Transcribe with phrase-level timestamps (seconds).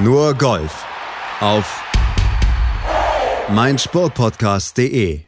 [0.00, 0.86] Nur Golf
[1.40, 1.82] auf
[3.52, 5.22] meinsportpodcast.de.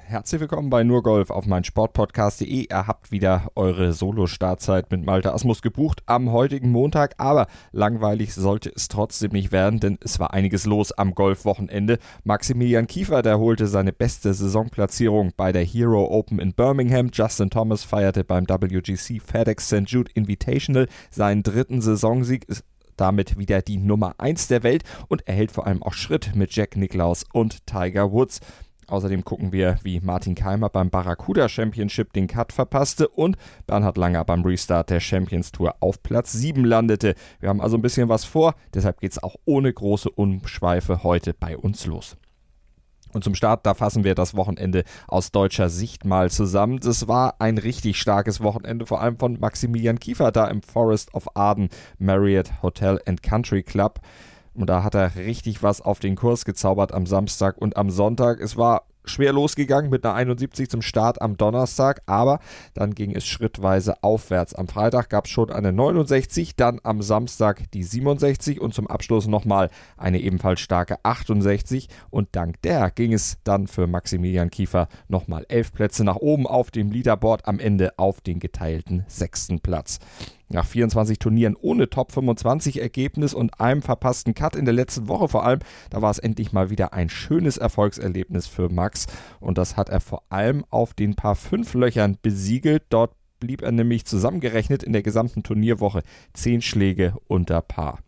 [0.00, 2.66] Herzlich willkommen bei Nur Golf auf meinsportpodcast.de.
[2.68, 8.72] Ihr habt wieder eure Solo-Startzeit mit Malte Asmus gebucht am heutigen Montag, aber langweilig sollte
[8.74, 12.00] es trotzdem nicht werden, denn es war einiges los am Golfwochenende.
[12.24, 17.10] Maximilian Kiefer, der holte seine beste Saisonplatzierung bei der Hero Open in Birmingham.
[17.12, 19.84] Justin Thomas feierte beim WGC FedEx St.
[19.86, 22.48] Jude Invitational seinen dritten Saisonsieg.
[22.48, 22.64] Ist
[23.00, 26.76] damit wieder die Nummer 1 der Welt und erhält vor allem auch Schritt mit Jack
[26.76, 28.40] Nicklaus und Tiger Woods.
[28.88, 34.24] Außerdem gucken wir, wie Martin Keimer beim Barracuda Championship den Cut verpasste und Bernhard Langer
[34.24, 37.14] beim Restart der Champions Tour auf Platz 7 landete.
[37.38, 41.34] Wir haben also ein bisschen was vor, deshalb geht es auch ohne große Umschweife heute
[41.34, 42.16] bei uns los.
[43.12, 46.80] Und zum Start, da fassen wir das Wochenende aus deutscher Sicht mal zusammen.
[46.80, 51.36] Das war ein richtig starkes Wochenende, vor allem von Maximilian Kiefer da im Forest of
[51.36, 54.00] Arden Marriott Hotel and Country Club.
[54.54, 58.40] Und da hat er richtig was auf den Kurs gezaubert am Samstag und am Sonntag.
[58.40, 62.40] Es war schwer losgegangen mit einer 71 zum Start am Donnerstag, aber
[62.74, 64.54] dann ging es schrittweise aufwärts.
[64.54, 69.26] Am Freitag gab es schon eine 69, dann am Samstag die 67 und zum Abschluss
[69.26, 75.44] nochmal eine ebenfalls starke 68 und dank der ging es dann für Maximilian Kiefer nochmal
[75.48, 79.98] elf Plätze nach oben auf dem Leaderboard, am Ende auf den geteilten sechsten Platz.
[80.50, 85.28] Nach 24 Turnieren ohne Top 25 Ergebnis und einem verpassten Cut in der letzten Woche
[85.28, 89.06] vor allem, da war es endlich mal wieder ein schönes Erfolgserlebnis für Max
[89.40, 92.84] und das hat er vor allem auf den paar fünf Löchern besiegelt.
[92.88, 97.98] Dort blieb er nämlich zusammengerechnet in der gesamten Turnierwoche 10 Schläge unter Paar.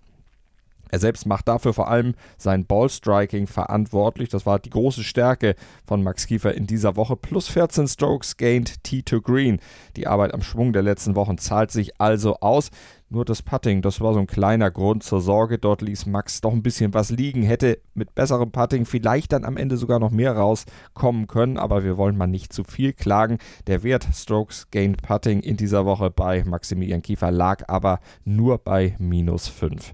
[0.91, 4.29] Er selbst macht dafür vor allem sein Ballstriking verantwortlich.
[4.29, 7.17] Das war die große Stärke von Max Kiefer in dieser Woche.
[7.17, 9.61] Plus 14 Strokes gained T to Green.
[9.97, 12.71] Die Arbeit am Schwung der letzten Wochen zahlt sich also aus.
[13.13, 15.59] Nur das Putting, das war so ein kleiner Grund zur Sorge.
[15.59, 17.43] Dort ließ Max doch ein bisschen was liegen.
[17.43, 21.57] Hätte mit besserem Putting vielleicht dann am Ende sogar noch mehr rauskommen können.
[21.57, 23.39] Aber wir wollen mal nicht zu viel klagen.
[23.67, 28.95] Der Wert Strokes Gained Putting in dieser Woche bei Maximilian Kiefer lag aber nur bei
[29.01, 29.93] minus 5.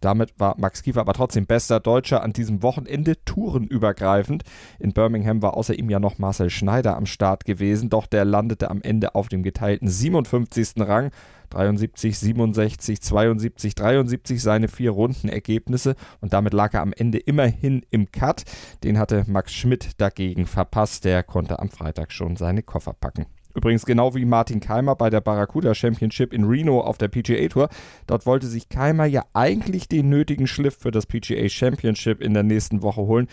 [0.00, 4.44] Damit war Max Kiefer aber trotzdem bester Deutscher an diesem Wochenende, tourenübergreifend.
[4.78, 8.70] In Birmingham war außer ihm ja noch Marcel Schneider am Start gewesen, doch der landete
[8.70, 10.74] am Ende auf dem geteilten 57.
[10.78, 11.10] Rang.
[11.50, 18.12] 73, 67, 72, 73 seine vier Rundenergebnisse und damit lag er am Ende immerhin im
[18.12, 18.44] Cut.
[18.84, 23.26] Den hatte Max Schmidt dagegen verpasst, der konnte am Freitag schon seine Koffer packen.
[23.54, 27.68] Übrigens genau wie Martin Keimer bei der Barracuda Championship in Reno auf der PGA Tour.
[28.06, 32.42] Dort wollte sich Keimer ja eigentlich den nötigen Schliff für das PGA Championship in der
[32.44, 33.26] nächsten Woche holen.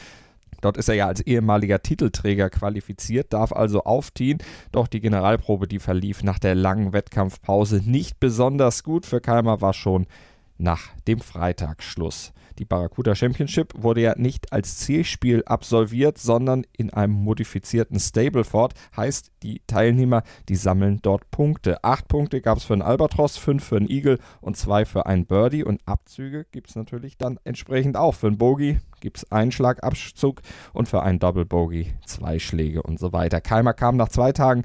[0.61, 4.39] Dort ist er ja als ehemaliger Titelträger qualifiziert, darf also aufziehen.
[4.71, 9.05] Doch die Generalprobe, die verlief nach der langen Wettkampfpause nicht besonders gut.
[9.05, 10.07] Für Keimer war schon
[10.57, 12.33] nach dem Freitag Schluss.
[12.59, 18.73] Die Barracuda Championship wurde ja nicht als Zielspiel absolviert, sondern in einem modifizierten Stableford.
[18.95, 21.83] Heißt, die Teilnehmer, die sammeln dort Punkte.
[21.83, 25.25] Acht Punkte gab es für einen Albatros, fünf für einen Eagle und zwei für einen
[25.25, 25.63] Birdie.
[25.63, 28.15] Und Abzüge gibt es natürlich dann entsprechend auch.
[28.15, 30.41] Für einen Bogey gibt es einen Schlagabzug
[30.73, 33.39] und für einen Double Bogey zwei Schläge und so weiter.
[33.41, 34.63] Keimer kam nach zwei Tagen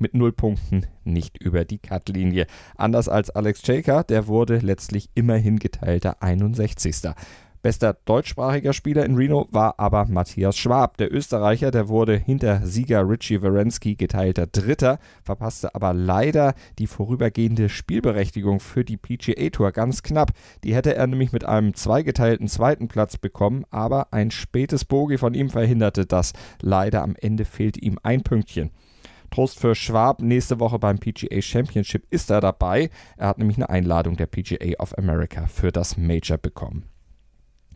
[0.00, 2.46] mit null Punkten nicht über die Cutlinie.
[2.76, 7.14] Anders als Alex Shaker, der wurde letztlich immerhin geteilter 61.
[7.64, 10.98] Bester deutschsprachiger Spieler in Reno war aber Matthias Schwab.
[10.98, 17.70] Der Österreicher, der wurde hinter Sieger Richie Werensky geteilter Dritter, verpasste aber leider die vorübergehende
[17.70, 20.32] Spielberechtigung für die PGA Tour ganz knapp.
[20.62, 25.32] Die hätte er nämlich mit einem zweigeteilten zweiten Platz bekommen, aber ein spätes Bogie von
[25.32, 26.34] ihm verhinderte das.
[26.60, 28.72] Leider am Ende fehlte ihm ein Pünktchen.
[29.34, 30.22] Trost für Schwab.
[30.22, 32.88] Nächste Woche beim PGA Championship ist er dabei.
[33.16, 36.84] Er hat nämlich eine Einladung der PGA of America für das Major bekommen.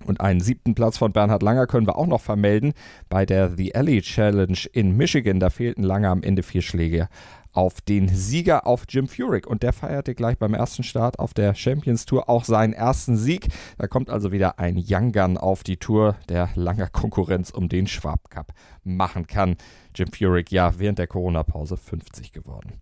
[0.07, 2.75] Und einen siebten Platz von Bernhard Langer können wir auch noch vermelden
[3.09, 5.41] bei der The Alley Challenge in Michigan.
[5.41, 7.09] Da fehlten Langer am Ende vier Schläge
[7.59, 11.57] auf den Sieger auf Jim Furyk und der feierte gleich beim ersten Start auf der
[11.57, 13.49] Champions Tour auch seinen ersten Sieg.
[13.79, 17.89] Da kommt also wieder ein Young Gun auf die Tour, der langer Konkurrenz um den
[17.89, 18.53] Schwab Cup
[18.85, 19.57] machen kann.
[19.93, 22.75] Jim Furyk ja während der Corona-Pause 50 geworden.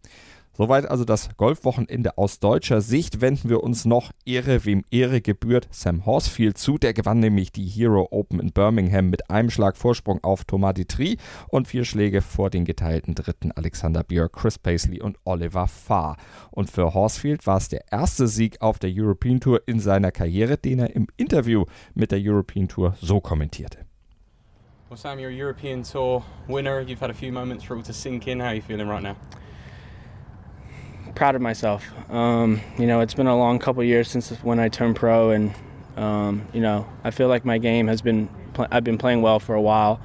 [0.56, 3.20] Soweit also das Golfwochenende aus deutscher Sicht.
[3.20, 6.78] Wenden wir uns noch Ehre, wem Ehre gebührt, Sam Horsfield zu.
[6.78, 11.18] Der gewann nämlich die Hero Open in Birmingham mit einem Schlag Vorsprung auf Thomas Detry
[11.48, 16.16] und vier Schläge vor den geteilten Dritten Alexander Björk, Chris Paisley und Oliver Farr.
[16.52, 20.56] Und für Horsfield war es der erste Sieg auf der European Tour in seiner Karriere,
[20.56, 23.80] den er im Interview mit der European Tour so kommentierte.
[24.88, 26.80] Well, Sam, you're a European Tour winner.
[26.80, 28.40] You've had a few moments for it to sink in.
[28.40, 29.16] How are you feeling right now?
[31.16, 31.84] Proud of myself.
[32.08, 35.52] Um, you know, it's been a long couple years since when I turned pro, and
[35.96, 39.40] Um, you know, I feel like my game has been pl- I've been playing well
[39.40, 39.98] for a while,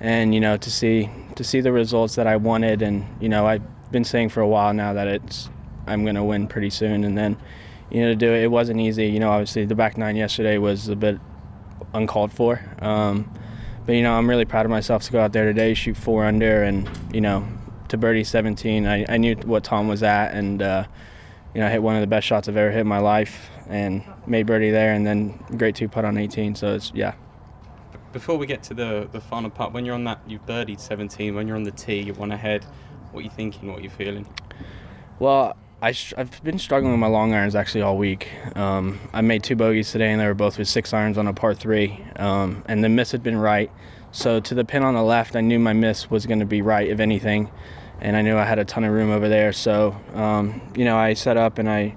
[0.00, 3.46] and you know to see to see the results that I wanted, and you know
[3.46, 3.62] I've
[3.92, 5.50] been saying for a while now that it's
[5.86, 7.36] I'm going to win pretty soon, and then
[7.90, 9.08] you know to do it it wasn't easy.
[9.08, 11.18] You know, obviously the back nine yesterday was a bit
[11.92, 12.58] uncalled for.
[12.80, 13.30] Um,
[13.84, 16.24] but you know, I'm really proud of myself to go out there today, shoot four
[16.24, 17.44] under, and you know,
[17.88, 18.86] to birdie 17.
[18.86, 20.84] I, I knew what Tom was at, and uh,
[21.54, 23.50] you know, I hit one of the best shots I've ever hit in my life,
[23.68, 26.54] and made birdie there, and then great two putt on 18.
[26.54, 27.14] So it's yeah.
[28.12, 31.34] Before we get to the the final putt, when you're on that, you've birdied 17.
[31.34, 32.64] When you're on the tee, you're one ahead.
[33.12, 33.70] What are you thinking?
[33.70, 34.26] What are you feeling?
[35.18, 38.28] Well, I have been struggling with my long irons actually all week.
[38.56, 41.34] Um, I made two bogeys today, and they were both with six irons on a
[41.34, 43.70] par three, um, and the miss had been right.
[44.16, 46.62] So to the pin on the left, I knew my miss was going to be
[46.62, 47.50] right, if anything,
[48.00, 49.52] and I knew I had a ton of room over there.
[49.52, 51.94] So um, you know, I set up and I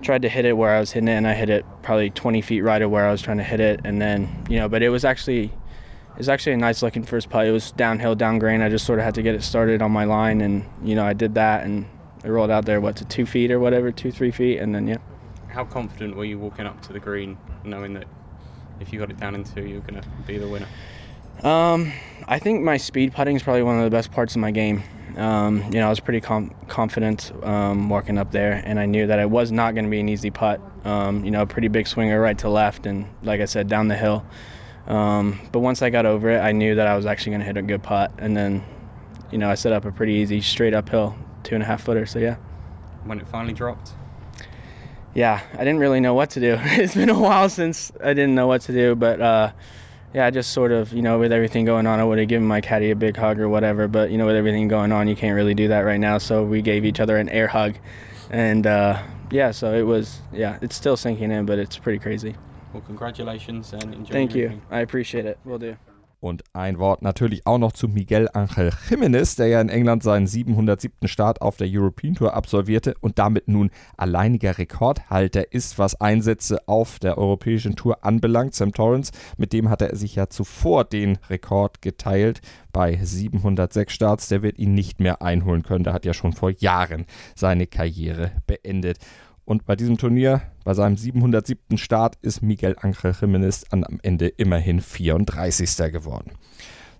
[0.00, 2.40] tried to hit it where I was hitting it, and I hit it probably 20
[2.40, 4.82] feet right of where I was trying to hit it, and then you know, but
[4.82, 7.46] it was actually it was actually a nice looking first putt.
[7.46, 8.62] It was downhill, down grain.
[8.62, 11.04] I just sort of had to get it started on my line, and you know,
[11.04, 11.84] I did that and
[12.24, 14.88] I rolled out there, what, to two feet or whatever, two, three feet, and then,
[14.88, 14.96] yeah.
[15.48, 18.06] How confident were you walking up to the green, knowing that
[18.80, 20.68] if you got it down in two, you were going to be the winner?
[21.42, 21.92] Um,
[22.26, 24.82] I think my speed putting is probably one of the best parts of my game.
[25.16, 29.06] Um, you know, I was pretty com- confident um, walking up there, and I knew
[29.06, 30.60] that it was not going to be an easy putt.
[30.84, 33.88] Um, you know, a pretty big swinger right to left, and like I said, down
[33.88, 34.24] the hill.
[34.86, 37.46] Um, but once I got over it, I knew that I was actually going to
[37.46, 38.64] hit a good putt, and then,
[39.30, 42.06] you know, I set up a pretty easy straight uphill two and a half footer.
[42.06, 42.36] So yeah.
[43.04, 43.92] When it finally dropped.
[45.14, 46.56] Yeah, I didn't really know what to do.
[46.60, 49.52] it's been a while since I didn't know what to do, but uh,
[50.14, 52.46] yeah, I just sort of, you know, with everything going on, I would have given
[52.46, 53.88] my caddy a big hug or whatever.
[53.88, 56.18] But you know, with everything going on, you can't really do that right now.
[56.18, 57.74] So we gave each other an air hug,
[58.30, 62.34] and uh, yeah, so it was, yeah, it's still sinking in, but it's pretty crazy.
[62.72, 64.12] Well, congratulations and enjoy.
[64.12, 64.60] Thank you.
[64.70, 65.38] I appreciate it.
[65.44, 65.76] We'll do.
[66.24, 70.26] Und ein Wort natürlich auch noch zu Miguel Angel Jimenez, der ja in England seinen
[70.26, 71.06] 707.
[71.06, 76.98] Start auf der European Tour absolvierte und damit nun alleiniger Rekordhalter ist, was Einsätze auf
[76.98, 78.54] der europäischen Tour anbelangt.
[78.54, 82.40] Sam Torrance, mit dem hatte er sich ja zuvor den Rekord geteilt
[82.72, 84.28] bei 706 Starts.
[84.28, 85.84] Der wird ihn nicht mehr einholen können.
[85.84, 87.04] Der hat ja schon vor Jahren
[87.34, 88.96] seine Karriere beendet.
[89.44, 91.76] Und bei diesem Turnier, bei seinem 707.
[91.76, 95.92] Start, ist Miguel Angel Jiménez am Ende immerhin 34.
[95.92, 96.32] geworden.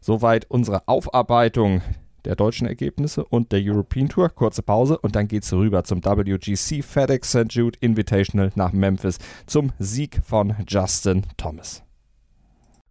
[0.01, 1.81] Soweit unsere Aufarbeitung
[2.25, 4.29] der deutschen Ergebnisse und der European Tour.
[4.29, 7.53] Kurze Pause und dann geht es rüber zum WGC FedEx St.
[7.53, 11.83] Jude Invitational nach Memphis zum Sieg von Justin Thomas.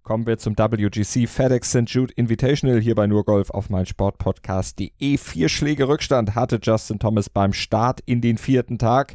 [0.03, 1.87] Kommen wir zum WGC FedEx St.
[1.87, 5.17] Jude Invitational hier bei Nurgolf auf mein Sportpodcast.de.
[5.17, 9.13] Vier Schläge Rückstand hatte Justin Thomas beim Start in den vierten Tag.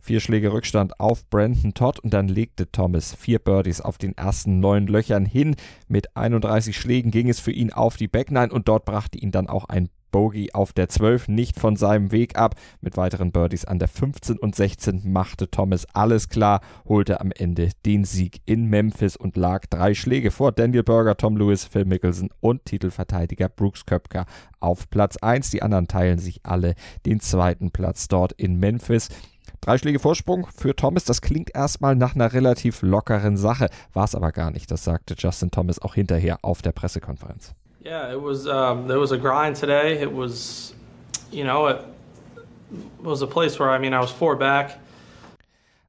[0.00, 4.60] Vier Schläge Rückstand auf Brandon Todd und dann legte Thomas vier Birdies auf den ersten
[4.60, 5.56] neun Löchern hin.
[5.88, 9.48] Mit 31 Schlägen ging es für ihn auf die Backnine und dort brachte ihn dann
[9.48, 12.54] auch ein Bogey auf der 12 nicht von seinem Weg ab.
[12.80, 17.70] Mit weiteren Birdies an der 15 und 16 machte Thomas alles klar, holte am Ende
[17.86, 22.30] den Sieg in Memphis und lag drei Schläge vor Daniel Berger, Tom Lewis, Phil Mickelson
[22.40, 24.26] und Titelverteidiger Brooks Köpker
[24.60, 25.50] auf Platz 1.
[25.50, 26.74] Die anderen teilen sich alle
[27.06, 29.08] den zweiten Platz dort in Memphis.
[29.60, 34.14] Drei Schläge Vorsprung für Thomas, das klingt erstmal nach einer relativ lockeren Sache, war es
[34.14, 34.70] aber gar nicht.
[34.70, 37.54] Das sagte Justin Thomas auch hinterher auf der Pressekonferenz.
[37.84, 38.46] Yeah, it was.
[38.46, 40.00] Um, it was a grind today.
[40.00, 40.74] It was,
[41.30, 41.84] you know, it
[43.00, 44.78] was a place where I mean I was four back.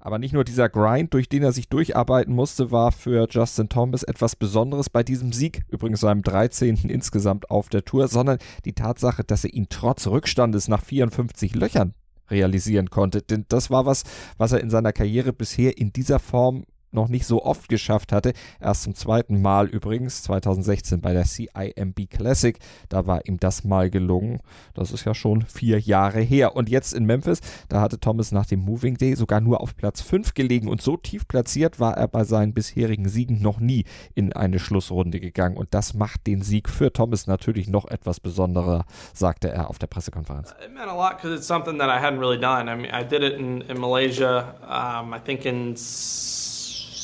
[0.01, 4.03] Aber nicht nur dieser Grind, durch den er sich durcharbeiten musste, war für Justin Thomas
[4.03, 6.77] etwas Besonderes bei diesem Sieg, übrigens seinem 13.
[6.87, 11.93] insgesamt auf der Tour, sondern die Tatsache, dass er ihn trotz Rückstandes nach 54 Löchern
[12.31, 13.21] realisieren konnte.
[13.21, 14.03] Denn das war was,
[14.37, 18.33] was er in seiner Karriere bisher in dieser Form noch nicht so oft geschafft hatte.
[18.59, 22.57] Erst zum zweiten Mal übrigens, 2016 bei der CIMB Classic.
[22.89, 24.39] Da war ihm das mal gelungen.
[24.73, 26.55] Das ist ja schon vier Jahre her.
[26.55, 30.01] Und jetzt in Memphis, da hatte Thomas nach dem Moving Day sogar nur auf Platz
[30.01, 30.67] 5 gelegen.
[30.67, 35.19] Und so tief platziert war er bei seinen bisherigen Siegen noch nie in eine Schlussrunde
[35.19, 35.57] gegangen.
[35.57, 39.87] Und das macht den Sieg für Thomas natürlich noch etwas besonderer, sagte er auf der
[39.87, 40.55] Pressekonferenz.
[40.63, 42.69] It meant a lot because it's something that I hadn't really done.
[42.69, 45.75] I mean, I did it in, in Malaysia, um, I think in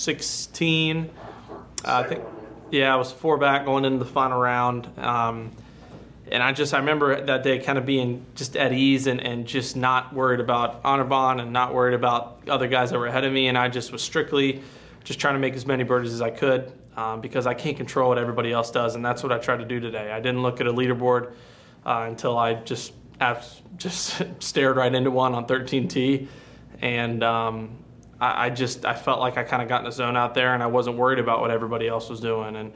[0.06, 1.10] 16.
[1.84, 2.24] Uh, I think,
[2.70, 4.88] yeah, I was four back going into the final round.
[5.00, 5.52] Um,
[6.32, 9.48] and I just, I remember that day kind of being just at ease and, and
[9.48, 13.34] just not worried about Honorbahn and not worried about other guys that were ahead of
[13.34, 13.48] me.
[13.48, 14.62] And I just was strictly
[15.04, 18.10] just trying to make as many birdies as I could um, because I can't control
[18.10, 18.96] what everybody else does.
[18.96, 20.12] And that's what I tried to do today.
[20.12, 21.34] I didn't look at a leaderboard
[21.84, 22.94] uh, until I just,
[23.78, 26.28] just stared right into one on 13T.
[26.82, 27.85] And, um,
[28.20, 30.54] I, I just I felt like I kind of got in the zone out there,
[30.54, 32.56] and I wasn't worried about what everybody else was doing.
[32.56, 32.74] And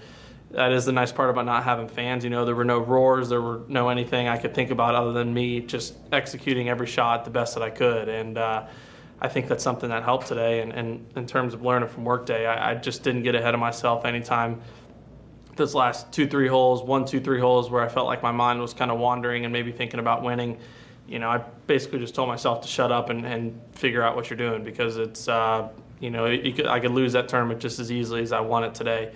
[0.51, 2.23] that is the nice part about not having fans.
[2.23, 5.13] You know, there were no roars, there were no anything I could think about other
[5.13, 8.09] than me just executing every shot the best that I could.
[8.09, 8.65] And uh,
[9.21, 10.61] I think that's something that helped today.
[10.61, 13.59] And, and in terms of learning from workday, I, I just didn't get ahead of
[13.59, 14.61] myself anytime
[15.55, 18.59] this last two, three holes, one, two, three holes where I felt like my mind
[18.59, 20.57] was kind of wandering and maybe thinking about winning.
[21.07, 24.29] You know, I basically just told myself to shut up and, and figure out what
[24.29, 25.69] you're doing because it's, uh,
[26.01, 28.63] you know, you could, I could lose that tournament just as easily as I won
[28.65, 29.11] it today.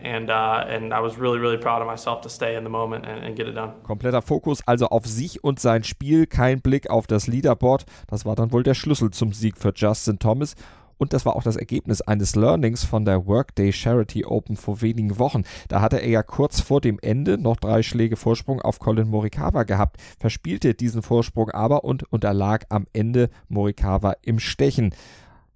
[0.00, 3.04] And, uh, and I was really, really proud of myself to stay in the moment
[3.04, 3.72] and, and get it done.
[3.82, 7.84] Kompletter Fokus also auf sich und sein Spiel, kein Blick auf das Leaderboard.
[8.06, 10.54] Das war dann wohl der Schlüssel zum Sieg für Justin Thomas.
[10.98, 15.18] Und das war auch das Ergebnis eines Learnings von der Workday Charity Open vor wenigen
[15.18, 15.44] Wochen.
[15.68, 19.62] Da hatte er ja kurz vor dem Ende noch drei Schläge Vorsprung auf Colin Morikawa
[19.62, 24.92] gehabt, verspielte diesen Vorsprung aber und unterlag am Ende Morikawa im Stechen.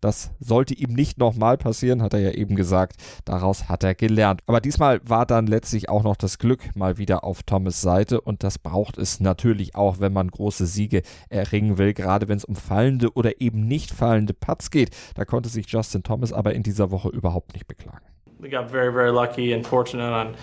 [0.03, 2.97] Das sollte ihm nicht nochmal passieren, hat er ja eben gesagt.
[3.25, 4.41] Daraus hat er gelernt.
[4.47, 8.43] Aber diesmal war dann letztlich auch noch das Glück mal wieder auf Thomas Seite und
[8.43, 12.57] das braucht es natürlich auch, wenn man große Siege erringen will, gerade wenn es um
[12.57, 14.91] fallende oder eben nicht fallende Putts geht.
[15.15, 18.05] Da konnte sich Justin Thomas aber in dieser Woche überhaupt nicht beklagen.
[18.41, 20.35] We got very, very lucky and fortunate on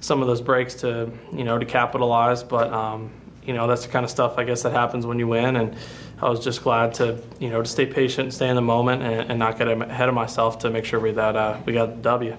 [0.00, 3.10] some of those breaks to, you know, to capitalize, but um,
[3.46, 5.76] you know, that's the kind of stuff I guess that happens when you win and
[6.22, 9.28] I was just glad to, you know, to stay patient, stay in the moment, and,
[9.28, 12.02] and not get ahead of myself to make sure we that uh, we got the
[12.02, 12.34] W.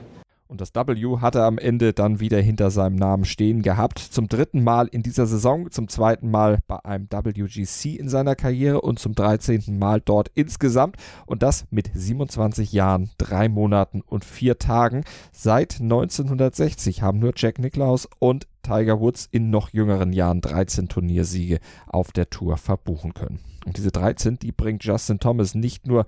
[0.48, 3.98] Und das W hat er am Ende dann wieder hinter seinem Namen stehen gehabt.
[3.98, 8.82] Zum dritten Mal in dieser Saison, zum zweiten Mal bei einem WGC in seiner Karriere
[8.82, 9.80] und zum 13.
[9.80, 10.98] Mal dort insgesamt.
[11.26, 15.04] Und das mit 27 Jahren, drei Monaten und vier Tagen.
[15.32, 21.60] Seit 1960 haben nur Jack Nicklaus und Tiger Woods in noch jüngeren Jahren 13 Turniersiege
[21.88, 23.40] auf der Tour verbuchen können.
[23.66, 26.06] Und diese 13, die bringt Justin Thomas nicht nur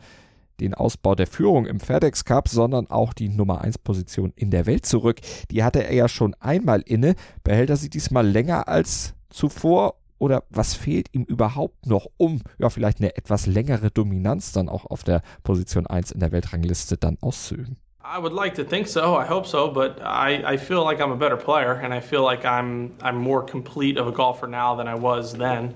[0.60, 4.66] den Ausbau der Führung im FedEx Cup, sondern auch die Nummer 1 Position in der
[4.66, 5.20] Welt zurück.
[5.52, 7.16] Die hatte er ja schon einmal inne.
[7.44, 9.96] Behält er sie diesmal länger als zuvor?
[10.18, 14.86] Oder was fehlt ihm überhaupt noch, um ja vielleicht eine etwas längere Dominanz dann auch
[14.86, 17.78] auf der Position 1 in der Weltrangliste dann auszuüben?
[18.02, 19.20] I would like to think so.
[19.20, 22.24] I hope so, but I, I feel like I'm a better player, and I feel
[22.24, 25.74] like I'm I'm more complete of a golfer now than I was then.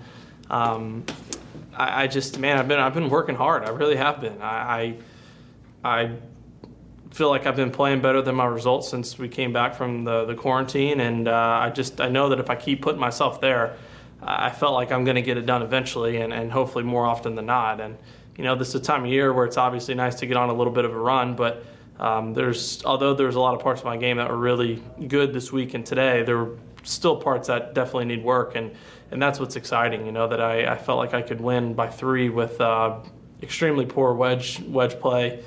[0.52, 1.04] Um,
[1.80, 3.64] I, I, just man, I've been I've been working hard.
[3.64, 4.42] I really have been.
[4.42, 4.96] I,
[5.84, 6.12] I, I
[7.12, 10.26] feel like I've been playing better than my results since we came back from the
[10.26, 13.78] the quarantine, and uh, I just I know that if I keep putting myself there,
[14.22, 17.36] I felt like I'm going to get it done eventually, and, and hopefully more often
[17.36, 17.80] than not.
[17.80, 17.98] And
[18.38, 20.50] you know, this is a time of year where it's obviously nice to get on
[20.50, 21.66] a little bit of a run, but
[22.00, 25.34] um, there's although there's a lot of parts of my game that were really good
[25.34, 28.72] this week and today, there were still parts that definitely need work, and
[29.12, 30.06] and that's what's exciting.
[30.06, 33.00] You know that I, I felt like I could win by three with uh,
[33.42, 35.44] extremely poor wedge wedge play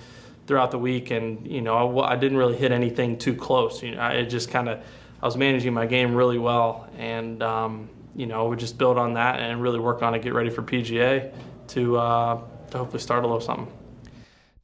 [0.47, 3.83] throughout the week, and you know I, I didn't really hit anything too close.
[3.83, 4.85] You know, I just kind of
[5.23, 9.15] I was managing my game really well, and um, you know we just build on
[9.15, 11.33] that and really work on it, get ready for PGA
[11.69, 13.73] to uh, to hopefully start a little something.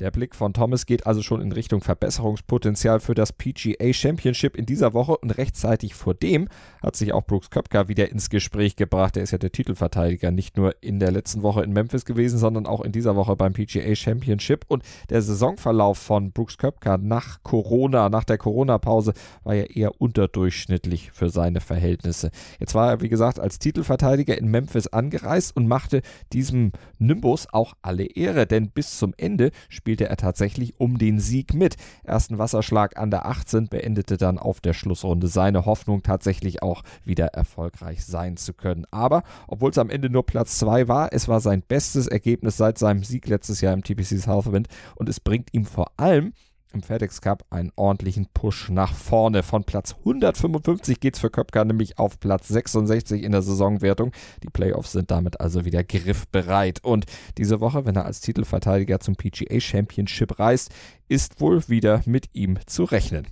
[0.00, 4.64] Der Blick von Thomas geht also schon in Richtung Verbesserungspotenzial für das PGA Championship in
[4.64, 6.49] dieser Woche und rechtzeitig vor dem
[6.81, 9.17] hat sich auch Brooks Köpker wieder ins Gespräch gebracht.
[9.17, 12.64] Er ist ja der Titelverteidiger nicht nur in der letzten Woche in Memphis gewesen, sondern
[12.64, 18.09] auch in dieser Woche beim PGA Championship und der Saisonverlauf von Brooks Köpker nach Corona,
[18.09, 22.31] nach der Corona-Pause war ja eher unterdurchschnittlich für seine Verhältnisse.
[22.61, 26.02] Jetzt war er, wie gesagt, als Titelverteidiger in Memphis angereist und machte
[26.33, 31.18] diesem Nimbus auch alle Ehre, denn bis zum Ende spielte spielte er tatsächlich um den
[31.18, 31.76] Sieg mit.
[32.04, 37.28] Ersten Wasserschlag an der 18 beendete dann auf der Schlussrunde seine Hoffnung tatsächlich auch wieder
[37.28, 38.85] erfolgreich sein zu können.
[38.90, 42.76] Aber obwohl es am Ende nur Platz 2 war, es war sein bestes Ergebnis seit
[42.76, 46.35] seinem Sieg letztes Jahr im TPC Southwind und es bringt ihm vor allem
[46.73, 49.43] im FedEx Cup einen ordentlichen Push nach vorne.
[49.43, 54.13] Von Platz 155 geht es für Köpker nämlich auf Platz 66 in der Saisonwertung.
[54.43, 56.85] Die Playoffs sind damit also wieder griffbereit.
[56.85, 57.07] Und
[57.37, 60.71] diese Woche, wenn er als Titelverteidiger zum PGA Championship reist,
[61.09, 63.27] ist wohl wieder mit ihm zu rechnen.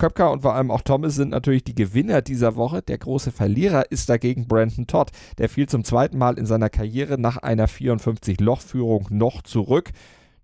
[0.00, 2.80] Köpker und vor allem auch Thomas sind natürlich die Gewinner dieser Woche.
[2.80, 5.10] Der große Verlierer ist dagegen Brandon Todd.
[5.36, 9.90] Der fiel zum zweiten Mal in seiner Karriere nach einer 54-Loch-Führung noch zurück.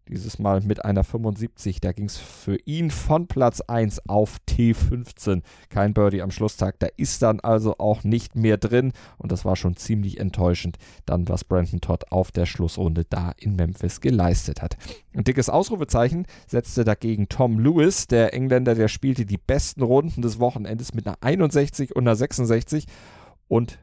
[0.08, 1.80] Dieses Mal mit einer 75.
[1.80, 5.42] Da ging es für ihn von Platz 1 auf T15.
[5.68, 6.78] Kein Birdie am Schlusstag.
[6.78, 8.92] Da ist dann also auch nicht mehr drin.
[9.18, 13.56] Und das war schon ziemlich enttäuschend, dann was Brandon Todd auf der Schlussrunde da in
[13.56, 14.76] Memphis geleistet hat.
[15.12, 20.38] Ein dickes Ausrufezeichen setzte dagegen Tom Lewis, der Engländer, der spielte die besten Runden des
[20.38, 22.86] Wochenendes mit einer 61 und einer 66.
[23.48, 23.78] Und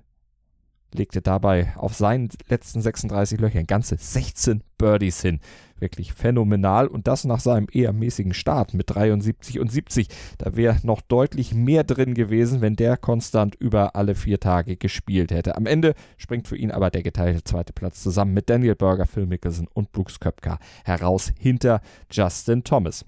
[0.93, 5.39] legte dabei auf seinen letzten 36 Löchern ganze 16 Birdies hin.
[5.79, 10.07] Wirklich phänomenal und das nach seinem eher mäßigen Start mit 73 und 70.
[10.37, 15.31] Da wäre noch deutlich mehr drin gewesen, wenn der konstant über alle vier Tage gespielt
[15.31, 15.55] hätte.
[15.57, 19.25] Am Ende springt für ihn aber der geteilte zweite Platz zusammen mit Daniel Berger, Phil
[19.25, 21.81] Mickelson und Brooks Köpka heraus hinter
[22.11, 23.05] Justin Thomas.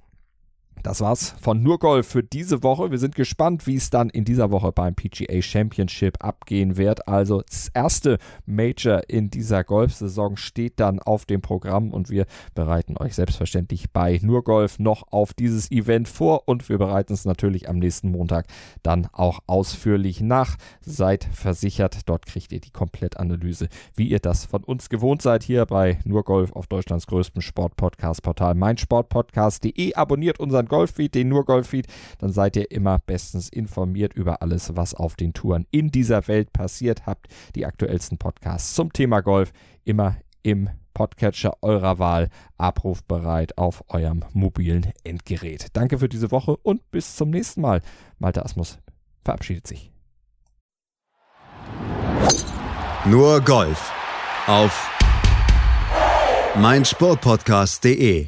[0.86, 2.92] Das war's von nur Golf für diese Woche.
[2.92, 7.08] Wir sind gespannt, wie es dann in dieser Woche beim PGA Championship abgehen wird.
[7.08, 12.98] Also das erste Major in dieser Golfsaison steht dann auf dem Programm und wir bereiten
[13.00, 17.68] euch selbstverständlich bei nur Golf noch auf dieses Event vor und wir bereiten es natürlich
[17.68, 18.46] am nächsten Montag
[18.84, 20.56] dann auch ausführlich nach.
[20.82, 25.66] Seid versichert, dort kriegt ihr die Komplettanalyse, wie ihr das von uns gewohnt seid hier
[25.66, 29.96] bei nur Golf auf Deutschlands größtem Sportpodcast-Portal meinsportpodcast.de.
[29.96, 31.88] Abonniert unseren Golffeed, den nur Golffeed,
[32.20, 36.52] dann seid ihr immer bestens informiert über alles, was auf den Touren in dieser Welt
[36.52, 37.06] passiert.
[37.06, 39.54] Habt die aktuellsten Podcasts zum Thema Golf
[39.86, 45.68] immer im Podcatcher eurer Wahl abrufbereit auf eurem mobilen Endgerät.
[45.74, 47.82] Danke für diese Woche und bis zum nächsten Mal.
[48.20, 48.80] Malte Asmus
[49.24, 49.92] verabschiedet sich.
[53.06, 53.92] Nur Golf
[54.48, 54.90] auf
[56.56, 58.28] meinsportpodcast.de